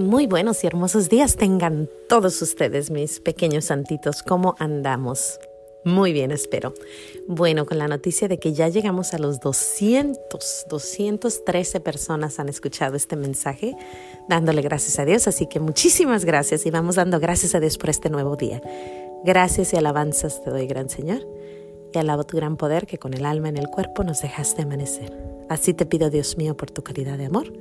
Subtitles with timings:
[0.00, 4.22] Muy buenos y hermosos días tengan todos ustedes, mis pequeños santitos.
[4.22, 5.38] ¿Cómo andamos?
[5.84, 6.72] Muy bien, espero.
[7.28, 12.96] Bueno, con la noticia de que ya llegamos a los 200, 213 personas han escuchado
[12.96, 13.76] este mensaje,
[14.26, 15.28] dándole gracias a Dios.
[15.28, 18.62] Así que muchísimas gracias y vamos dando gracias a Dios por este nuevo día.
[19.22, 21.28] Gracias y alabanzas te doy, gran Señor,
[21.92, 25.12] y alabo tu gran poder que con el alma en el cuerpo nos dejaste amanecer.
[25.50, 27.52] Así te pido, Dios mío, por tu caridad de amor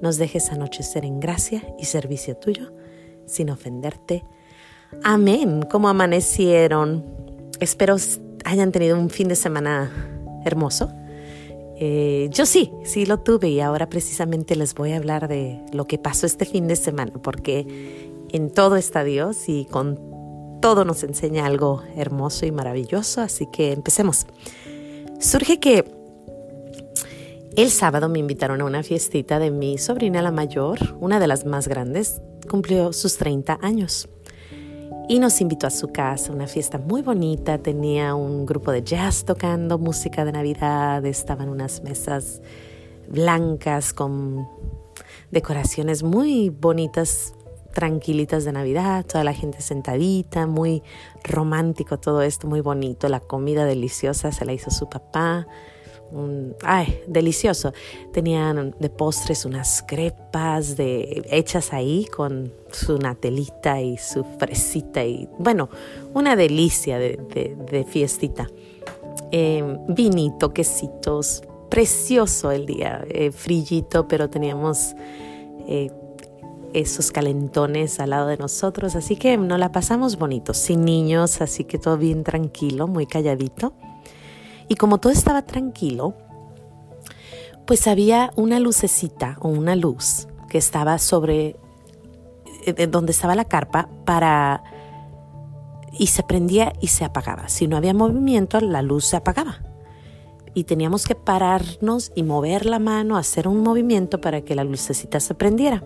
[0.00, 2.72] nos dejes anochecer en gracia y servicio tuyo,
[3.26, 4.24] sin ofenderte.
[5.02, 5.66] Amén.
[5.70, 7.04] ¿Cómo amanecieron?
[7.60, 7.96] Espero
[8.44, 9.90] hayan tenido un fin de semana
[10.44, 10.90] hermoso.
[11.80, 15.86] Eh, yo sí, sí lo tuve y ahora precisamente les voy a hablar de lo
[15.86, 20.00] que pasó este fin de semana, porque en todo está Dios y con
[20.60, 24.26] todo nos enseña algo hermoso y maravilloso, así que empecemos.
[25.20, 25.84] Surge que
[27.62, 31.44] el sábado me invitaron a una fiestita de mi sobrina la mayor, una de las
[31.44, 34.08] más grandes, cumplió sus 30 años.
[35.08, 39.24] Y nos invitó a su casa, una fiesta muy bonita, tenía un grupo de jazz
[39.24, 42.42] tocando música de Navidad, estaban unas mesas
[43.08, 44.46] blancas con
[45.32, 47.34] decoraciones muy bonitas,
[47.74, 50.84] tranquilitas de Navidad, toda la gente sentadita, muy
[51.24, 55.48] romántico todo esto, muy bonito, la comida deliciosa se la hizo su papá
[56.62, 57.72] ay, delicioso.
[58.12, 65.28] Tenían de postres unas crepas de, hechas ahí con su natelita y su fresita y
[65.38, 65.68] bueno,
[66.14, 68.48] una delicia de, fiestita.
[69.30, 74.94] Em, vinito, quesitos, precioso el día, eh, frillito, pero teníamos
[75.66, 75.90] eh,
[76.72, 81.64] esos calentones al lado de nosotros, así que nos la pasamos bonito, sin niños, así
[81.64, 83.72] que todo bien tranquilo, muy calladito.
[84.68, 86.14] Y como todo estaba tranquilo,
[87.66, 91.56] pues había una lucecita o una luz que estaba sobre
[92.64, 94.62] eh, donde estaba la carpa para
[95.98, 97.48] y se prendía y se apagaba.
[97.48, 99.58] Si no había movimiento, la luz se apagaba.
[100.54, 105.20] Y teníamos que pararnos y mover la mano, hacer un movimiento para que la lucecita
[105.20, 105.82] se prendiera.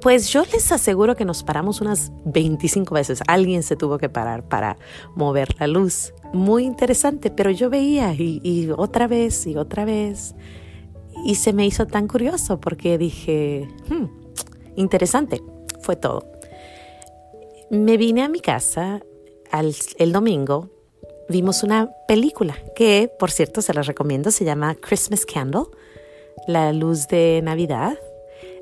[0.00, 3.20] Pues yo les aseguro que nos paramos unas 25 veces.
[3.26, 4.78] Alguien se tuvo que parar para
[5.14, 6.14] mover la luz.
[6.32, 10.34] Muy interesante, pero yo veía y, otra vez y otra vez.
[11.26, 14.04] Y se me hizo tan curioso porque dije, hmm,
[14.76, 15.42] interesante,
[15.80, 16.24] fue todo.
[17.70, 19.02] Me vine a mi casa
[19.98, 20.70] el domingo,
[21.28, 25.64] vimos una película que, por cierto, se la recomiendo, se llama Christmas Candle,
[26.46, 27.98] la luz de Navidad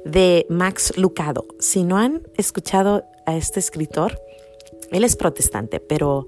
[0.04, 1.46] de Max Lucado.
[1.58, 4.20] Si no han escuchado a este escritor,
[4.90, 6.26] él es protestante, pero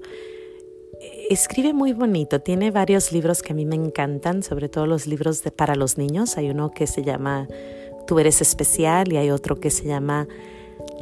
[1.29, 2.41] escribe muy bonito.
[2.41, 5.97] Tiene varios libros que a mí me encantan, sobre todo los libros de, para los
[5.97, 6.37] niños.
[6.37, 7.47] Hay uno que se llama
[8.07, 10.27] Tú eres especial y hay otro que se llama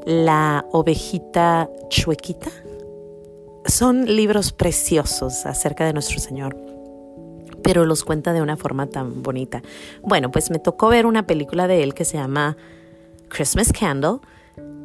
[0.06, 2.52] La ovejita chuequita.
[3.66, 6.69] Son libros preciosos acerca de nuestro Señor
[7.64, 9.62] pero los cuenta de una forma tan bonita.
[10.02, 12.58] Bueno, pues me tocó ver una película de él que se llama
[13.30, 14.20] Christmas Candle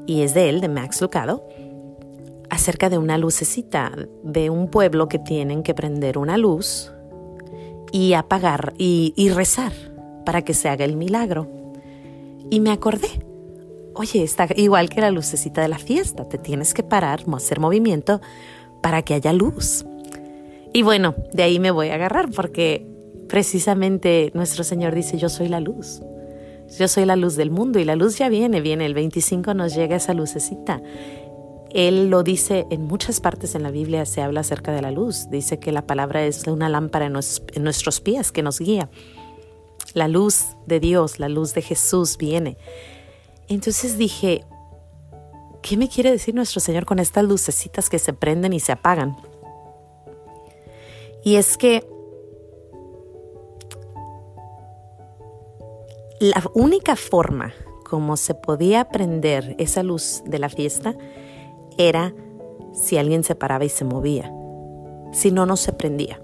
[0.06, 1.46] y es de él, de Max Lucado,
[2.50, 3.92] acerca de una lucecita
[4.22, 6.92] de un pueblo que tienen que prender una luz
[7.90, 9.72] y apagar y, rezar
[10.26, 11.48] para que se haga el milagro.
[12.50, 13.08] Y me acordé,
[13.94, 18.20] oye, está igual que la lucecita de la fiesta, te tienes que parar, hacer movimiento
[18.82, 19.86] para que haya luz.
[20.74, 22.84] Y bueno, de ahí me voy a agarrar porque
[23.28, 26.02] precisamente nuestro Señor dice, yo soy la luz.
[26.76, 28.84] Yo soy la luz del mundo y la luz ya viene, viene.
[28.84, 30.82] El 25 nos llega esa lucecita.
[31.70, 35.30] Él lo dice en muchas partes en la Biblia, se habla acerca de la luz.
[35.30, 37.12] Dice que la palabra es una lámpara en,
[37.62, 38.90] nuestros pies que nos guía.
[39.92, 42.58] La luz de Dios, la luz de Jesús viene.
[43.46, 44.44] Entonces dije,
[45.62, 49.16] ¿qué me quiere decir nuestro Señor con estas lucecitas que se prenden y se apagan?
[51.24, 51.86] Y es que
[56.20, 57.52] la única forma
[57.84, 60.96] como se podía prender esa luz de la fiesta
[61.78, 62.14] era
[62.72, 64.32] si alguien se paraba y se movía.
[65.12, 66.20] Si no, no se prendía.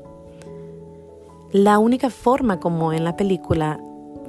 [1.53, 3.81] La única forma como en la película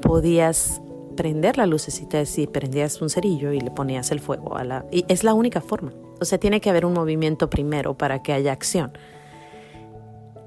[0.01, 0.81] podías
[1.16, 4.86] prender la lucecita es si prendías un cerillo y le ponías el fuego a la...
[4.92, 5.94] Y es la única forma.
[6.19, 8.94] O sea, tiene que haber un movimiento primero para que haya acción.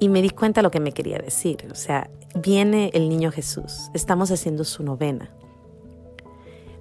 [0.00, 1.68] Y me di cuenta lo que me quería decir.
[1.70, 5.30] O sea, viene el niño Jesús, estamos haciendo su novena.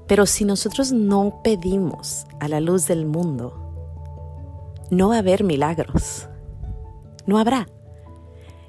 [0.08, 3.54] Pero si nosotros no pedimos a la luz del mundo,
[4.92, 6.28] no va a haber milagros.
[7.26, 7.68] No habrá.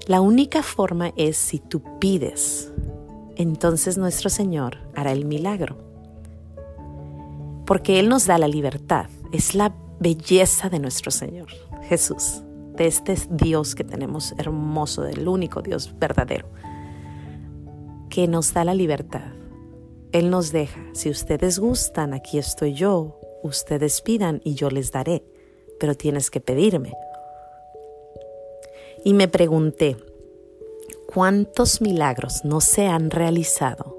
[0.06, 2.73] La única forma es si tú pides.
[3.37, 5.76] Entonces nuestro Señor hará el milagro.
[7.67, 9.06] porque Él nos da la libertad.
[9.32, 11.49] Es la belleza de nuestro Señor
[11.88, 12.44] Jesús,
[12.76, 16.48] de este Dios que tenemos hermoso, del único Dios verdadero,
[18.10, 19.32] que nos da la libertad.
[20.12, 25.24] Él nos deja, si ustedes gustan, aquí estoy yo, ustedes pidan y yo les daré,
[25.80, 26.92] pero tienes que pedirme.
[29.04, 29.96] Y me pregunté,
[31.12, 33.98] ¿cuántos milagros no se han realizado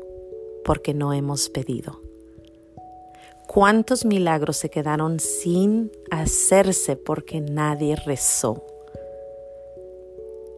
[0.63, 2.04] porque no hemos pedido?
[3.55, 8.65] ¿Cuántos milagros se quedaron sin hacerse porque nadie rezó?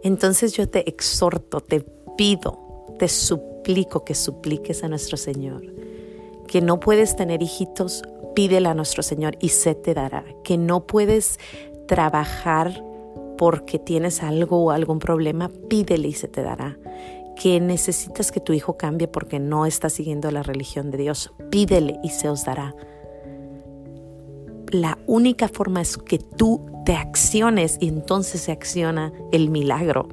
[0.01, 1.81] Entonces yo te exhorto, te
[2.17, 2.57] pido,
[2.97, 5.61] te suplico que supliques a nuestro Señor.
[6.47, 8.01] Que no puedes tener hijitos,
[8.33, 10.25] pídele a nuestro Señor y se te dará.
[10.43, 11.39] Que no puedes
[11.87, 12.83] trabajar
[13.37, 16.79] porque tienes algo o algún problema, pídele y se te dará
[17.39, 21.99] que necesitas que tu hijo cambie porque no está siguiendo la religión de Dios, pídele
[22.03, 22.75] y se os dará.
[24.71, 30.09] La única forma es que tú te acciones y entonces se acciona el milagro.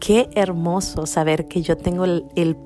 [0.00, 2.56] Qué hermoso saber que yo tengo el,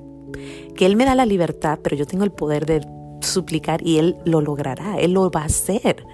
[0.75, 2.85] que Él me da la libertad, pero yo tengo el poder de
[3.21, 6.05] suplicar y Él lo logrará, Él lo va a hacer.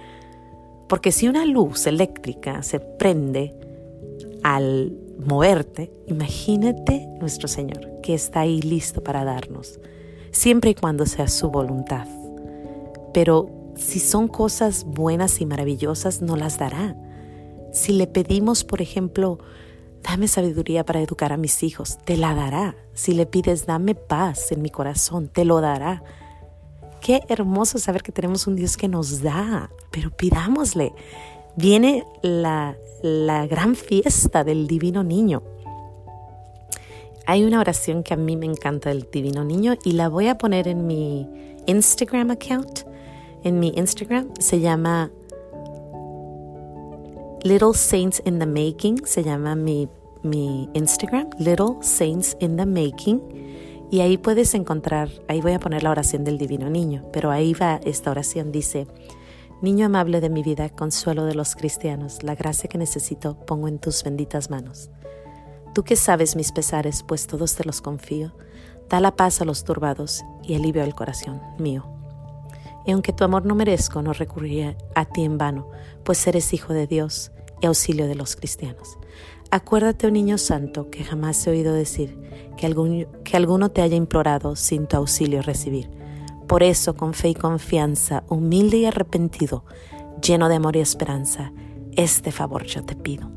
[0.88, 3.54] Porque si una luz eléctrica se prende
[4.42, 9.78] al moverte, imagínate nuestro Señor que está ahí listo para darnos,
[10.30, 12.06] siempre y cuando sea su voluntad.
[13.12, 16.96] Pero si son cosas buenas y maravillosas, no las dará.
[17.72, 19.38] Si le pedimos, por ejemplo,
[20.02, 22.76] dame sabiduría para educar a mis hijos, te la dará.
[22.94, 26.02] Si le pides, dame paz en mi corazón, te lo dará.
[27.00, 30.92] Qué hermoso saber que tenemos un Dios que nos da, pero pidámosle.
[31.56, 35.42] Viene la, la gran fiesta del divino niño.
[37.26, 40.38] Hay una oración que a mí me encanta del divino niño y la voy a
[40.38, 41.28] poner en mi
[41.66, 42.80] Instagram account.
[43.44, 45.10] En mi Instagram se llama
[47.42, 49.88] Little Saints in the Making, se llama mi,
[50.22, 53.20] mi Instagram, Little Saints in the Making.
[53.90, 57.54] Y ahí puedes encontrar, ahí voy a poner la oración del divino niño, pero ahí
[57.54, 58.86] va esta oración, dice,
[59.62, 63.78] Niño amable de mi vida, consuelo de los cristianos, la gracia que necesito pongo en
[63.78, 64.88] tus benditas manos.
[65.74, 68.32] Tú que sabes mis pesares, pues todos te los confío,
[68.88, 71.84] da la paz a los turbados y alivio al corazón mío.
[72.86, 75.68] Y aunque tu amor no merezco, no recurriré a ti en vano,
[76.04, 77.30] pues eres hijo de Dios
[77.60, 78.96] y auxilio de los cristianos.
[79.50, 82.18] Acuérdate, oh niño santo, que jamás he oído decir
[82.56, 85.90] que, que alguno te haya implorado sin tu auxilio recibir.
[86.50, 89.64] Por eso, con fe y confianza, humilde y arrepentido,
[90.20, 91.52] lleno de amor y esperanza,
[91.94, 93.30] este favor yo te pido.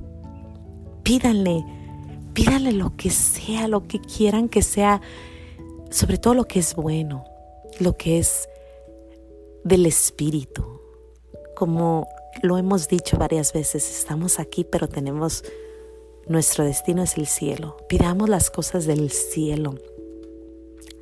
[1.04, 1.64] Pídanle,
[2.34, 5.00] pídanle lo que sea, lo que quieran que sea,
[5.92, 7.24] sobre todo lo que es bueno,
[7.80, 8.50] lo que es
[9.64, 10.82] del Espíritu.
[11.56, 12.08] Como
[12.42, 15.44] lo hemos dicho varias veces, estamos aquí, pero tenemos
[16.28, 17.78] nuestro destino es el cielo.
[17.88, 19.76] Pidamos las cosas del cielo.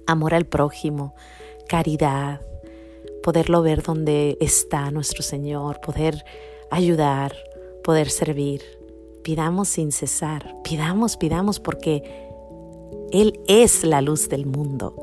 [0.07, 1.15] Amor al prójimo,
[1.71, 2.41] caridad,
[3.23, 6.25] poderlo ver donde está nuestro Señor, poder
[6.69, 7.33] ayudar,
[7.81, 8.61] poder servir.
[9.23, 12.03] Pidamos sin cesar, pidamos, pidamos porque
[13.13, 14.97] Él es la luz del mundo.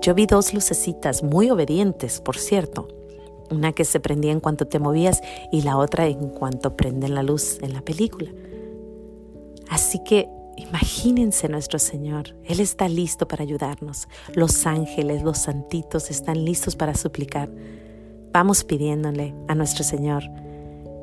[0.00, 2.86] Yo vi dos lucecitas muy obedientes, por cierto.
[3.50, 5.20] Una que se prendía en cuanto te movías
[5.50, 8.30] y la otra en cuanto prenden la luz en la película.
[9.68, 14.08] Así que Imagínense nuestro Señor, Él está listo para ayudarnos.
[14.34, 17.50] Los ángeles, los santitos están listos para suplicar.
[18.32, 20.24] Vamos pidiéndole a nuestro Señor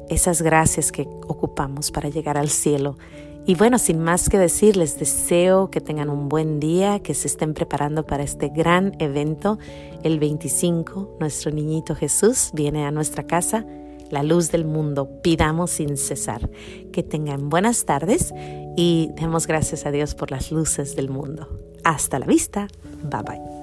[0.09, 2.97] esas gracias que ocupamos para llegar al cielo.
[3.45, 7.27] Y bueno, sin más que decir, les deseo que tengan un buen día, que se
[7.27, 9.57] estén preparando para este gran evento.
[10.03, 13.65] El 25, nuestro niñito Jesús viene a nuestra casa
[14.11, 16.49] la luz del mundo, pidamos sin cesar.
[16.91, 18.33] Que tengan buenas tardes
[18.75, 21.47] y demos gracias a Dios por las luces del mundo.
[21.83, 22.67] Hasta la vista.
[23.03, 23.58] Bye bye.